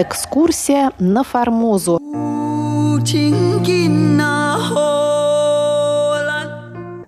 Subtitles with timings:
[0.00, 1.98] Экскурсия на Формозу.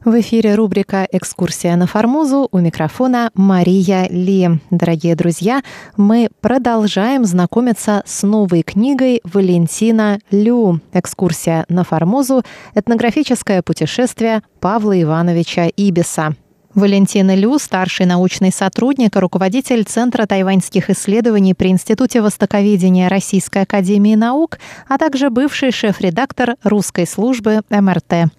[0.04, 4.58] В эфире рубрика «Экскурсия на Формозу» у микрофона Мария Ли.
[4.72, 5.62] Дорогие друзья,
[5.96, 12.42] мы продолжаем знакомиться с новой книгой Валентина Лю «Экскурсия на Формозу.
[12.74, 16.34] Этнографическое путешествие Павла Ивановича Ибиса».
[16.74, 24.58] Валентина Лю, старший научный сотрудник руководитель Центра тайваньских исследований при Институте востоковедения Российской академии наук,
[24.88, 28.30] а также бывший шеф-редактор русской службы МРТ.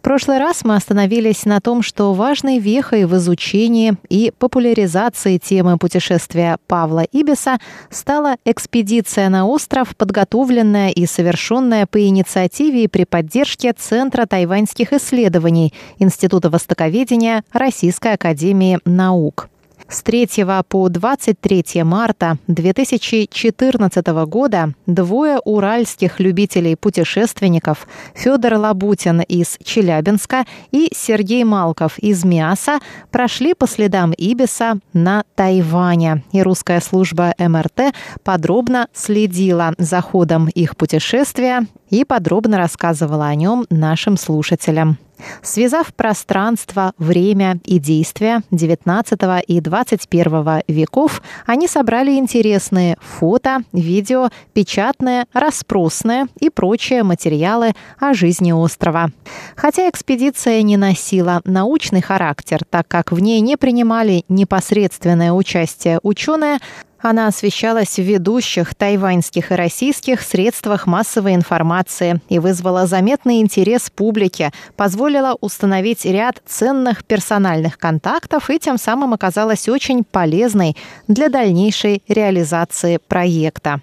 [0.00, 5.76] В прошлый раз мы остановились на том, что важной вехой в изучении и популяризации темы
[5.76, 7.58] путешествия Павла Ибиса
[7.90, 15.74] стала экспедиция на остров, подготовленная и совершенная по инициативе и при поддержке Центра тайваньских исследований
[15.98, 19.49] Института востоковедения Российской академии наук.
[19.90, 20.28] С 3
[20.68, 31.98] по 23 марта 2014 года двое уральских любителей-путешественников Федор Лабутин из Челябинска и Сергей Малков
[31.98, 32.78] из Миаса
[33.10, 36.22] прошли по следам Ибиса на Тайване.
[36.30, 43.66] И русская служба МРТ подробно следила за ходом их путешествия и подробно рассказывала о нем
[43.70, 44.98] нашим слушателям.
[45.42, 55.24] Связав пространство, время и действия XIX и XXI веков, они собрали интересные фото, видео, печатные,
[55.32, 59.10] распросные и прочие материалы о жизни острова.
[59.56, 66.58] Хотя экспедиция не носила научный характер, так как в ней не принимали непосредственное участие ученые,
[67.02, 74.50] она освещалась в ведущих тайваньских и российских средствах массовой информации и вызвала заметный интерес публики,
[74.76, 80.76] позволила установить ряд ценных персональных контактов и тем самым оказалась очень полезной
[81.08, 83.80] для дальнейшей реализации проекта.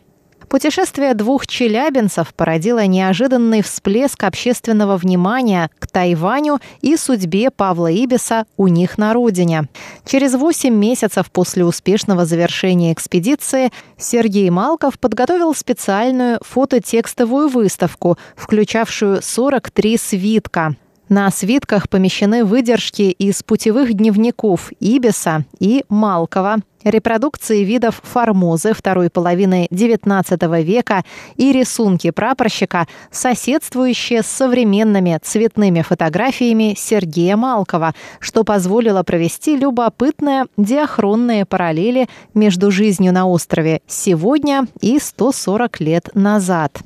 [0.50, 8.68] Путешествие двух челябинцев породило неожиданный всплеск общественного внимания к Тайваню и судьбе Павла Ибиса у
[8.68, 9.68] них на родине.
[10.06, 19.98] Через восемь месяцев после успешного завершения экспедиции Сергей Малков подготовил специальную фототекстовую выставку, включавшую 43
[19.98, 20.76] свитка.
[21.10, 29.68] На свитках помещены выдержки из путевых дневников Ибиса и Малкова, репродукции видов формозы второй половины
[29.72, 31.06] XIX века
[31.38, 41.46] и рисунки прапорщика, соседствующие с современными цветными фотографиями Сергея Малкова, что позволило провести любопытные диахронные
[41.46, 46.82] параллели между жизнью на острове сегодня и 140 лет назад.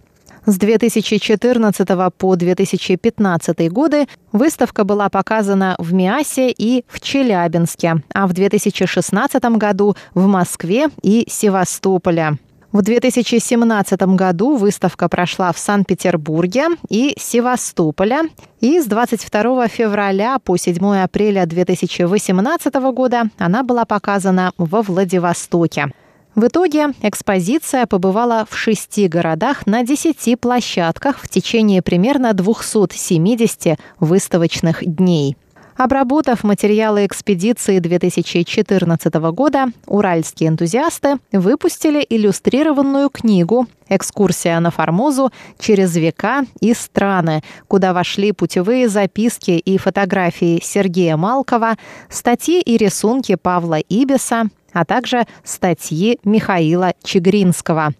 [0.46, 1.88] С 2014
[2.18, 9.96] по 2015 годы выставка была показана в Миасе и в Челябинске, а в 2016 году
[10.16, 12.40] в Москве и Севастополе.
[12.72, 18.22] В 2017 году выставка прошла в Санкт-Петербурге и Севастополе.
[18.62, 25.92] И с 22 февраля по 7 апреля 2018 года она была показана во Владивостоке.
[26.34, 34.86] В итоге экспозиция побывала в шести городах на десяти площадках в течение примерно 270 выставочных
[34.86, 35.36] дней.
[35.84, 46.46] Обработав материалы экспедиции 2014 года, уральские энтузиасты выпустили иллюстрированную книгу «Экскурсия на Формозу через века
[46.60, 51.78] и страны», куда вошли путевые записки и фотографии Сергея Малкова,
[52.10, 57.96] статьи и рисунки Павла Ибиса, а также статьи Михаила Чегринского.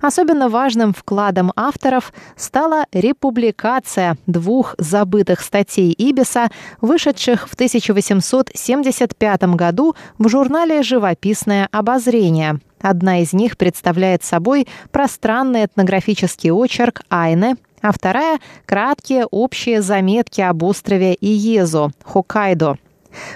[0.00, 6.48] Особенно важным вкладом авторов стала републикация двух забытых статей Ибиса,
[6.80, 12.60] вышедших в 1875 году в журнале «Живописное обозрение».
[12.80, 20.62] Одна из них представляет собой пространный этнографический очерк Айны, а вторая– краткие общие заметки об
[20.62, 22.76] острове Иезо, Хоккайдо–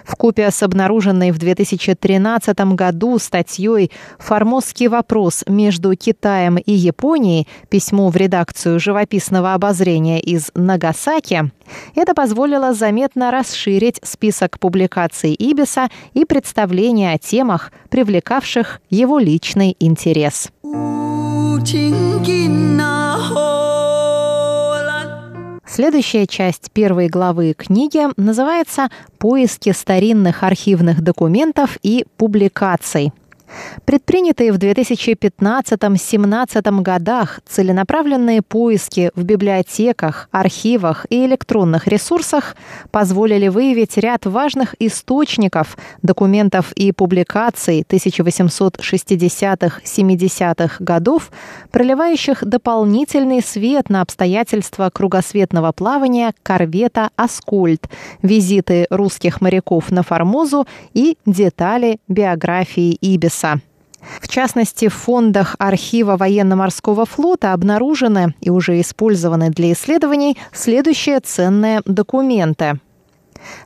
[0.04, 7.46] в купе с обнаруженной в 2013 году статьей «Формозский вопрос между Китаем и Японией.
[7.68, 11.50] Письмо в редакцию живописного обозрения из Нагасаки»
[11.94, 20.50] это позволило заметно расширить список публикаций Ибиса и представления о темах, привлекавших его личный интерес.
[25.70, 28.88] Следующая часть первой главы книги называется
[29.18, 33.12] «Поиски старинных архивных документов и публикаций».
[33.84, 42.54] Предпринятые в 2015-17 годах целенаправленные поиски в библиотеках, архивах и электронных ресурсах
[42.90, 51.30] позволили выявить ряд важных источников, документов и публикаций 1860-70-х годов,
[51.70, 57.88] проливающих дополнительный свет на обстоятельства кругосветного плавания корвета «Аскольд»,
[58.22, 63.37] визиты русских моряков на Формозу и детали биографии Ибиса.
[64.20, 71.82] В частности, в фондах архива военно-морского флота обнаружены и уже использованы для исследований следующие ценные
[71.84, 72.80] документы.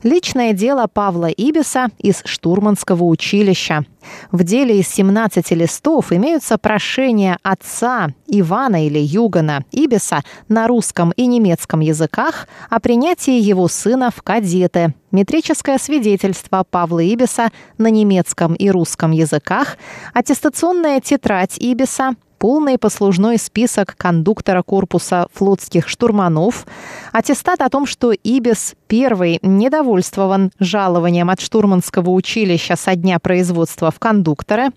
[0.03, 3.85] Личное дело Павла Ибиса из штурманского училища.
[4.31, 11.27] В деле из 17 листов имеются прошения отца Ивана или Югана Ибиса на русском и
[11.27, 18.71] немецком языках о принятии его сына в кадеты, метрическое свидетельство Павла Ибиса на немецком и
[18.71, 19.77] русском языках,
[20.15, 26.67] аттестационная тетрадь Ибиса, полный послужной список кондуктора корпуса флотских штурманов,
[27.13, 34.01] аттестат о том, что Ибис первый недовольствован жалованием от штурманского училища со дня производства в
[34.01, 34.71] кондукторы,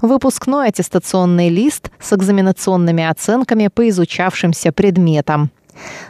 [0.00, 5.50] выпускной аттестационный лист с экзаменационными оценками по изучавшимся предметам.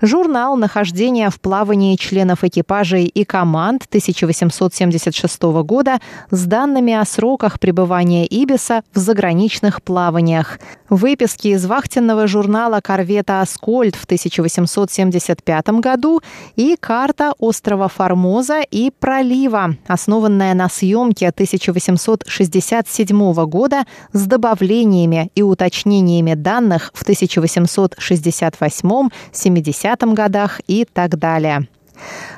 [0.00, 6.00] Журнал нахождения в плавании членов экипажей и команд 1876 года
[6.30, 10.58] с данными о сроках пребывания Ибиса в заграничных плаваниях.
[10.92, 16.20] Выписки из вахтенного журнала корвета «Аскольд» в 1875 году
[16.54, 26.34] и карта острова Формоза и пролива, основанная на съемке 1867 года с добавлениями и уточнениями
[26.34, 31.66] данных в 1868 70 70 годах и так далее.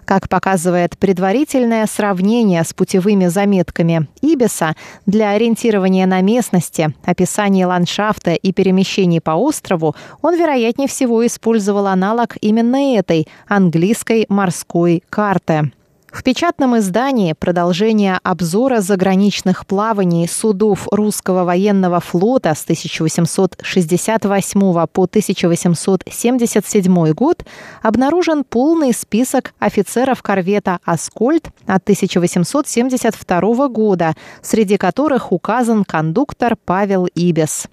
[0.05, 4.75] Как показывает предварительное сравнение с путевыми заметками Ибиса
[5.07, 12.37] для ориентирования на местности, описания ландшафта и перемещений по острову, он, вероятнее всего, использовал аналог
[12.41, 15.71] именно этой английской морской карты.
[16.15, 27.13] В печатном издании продолжение обзора заграничных плаваний судов русского военного флота с 1868 по 1877
[27.15, 27.45] год
[27.83, 37.67] обнаружен полный список офицеров корвета «Аскольд» от 1872 года, среди которых указан кондуктор Павел Ибес.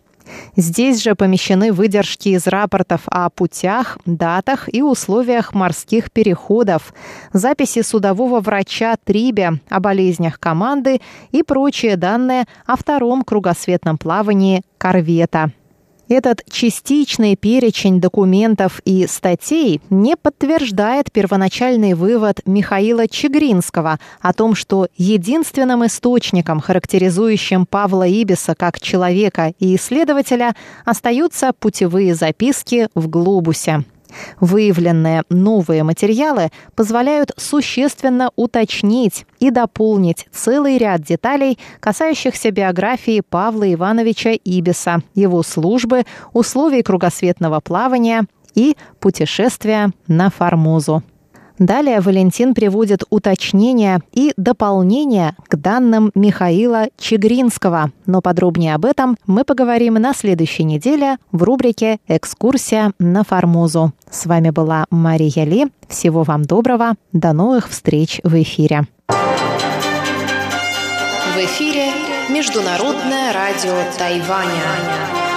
[0.55, 6.93] Здесь же помещены выдержки из рапортов о путях, датах и условиях морских переходов,
[7.33, 15.51] записи судового врача Трибе о болезнях команды и прочие данные о втором кругосветном плавании корвета.
[16.11, 24.89] Этот частичный перечень документов и статей не подтверждает первоначальный вывод Михаила Чегринского о том, что
[24.97, 30.53] единственным источником, характеризующим Павла Ибиса как человека и исследователя,
[30.83, 33.85] остаются путевые записки в глобусе.
[34.39, 44.31] Выявленные новые материалы позволяют существенно уточнить и дополнить целый ряд деталей, касающихся биографии Павла Ивановича
[44.43, 46.03] Ибиса, его службы,
[46.33, 48.25] условий кругосветного плавания
[48.55, 51.03] и путешествия на Формозу.
[51.61, 57.91] Далее Валентин приводит уточнения и дополнения к данным Михаила Чегринского.
[58.07, 63.93] Но подробнее об этом мы поговорим на следующей неделе в рубрике «Экскурсия на Формозу».
[64.09, 65.67] С вами была Мария Ли.
[65.87, 66.95] Всего вам доброго.
[67.13, 68.87] До новых встреч в эфире.
[69.07, 69.13] В
[71.37, 71.91] эфире
[72.27, 75.30] Международное радио Тайваня.